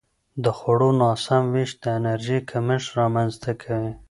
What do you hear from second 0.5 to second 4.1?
خوړو ناسم وېش د انرژي کمښت رامنځته کوي.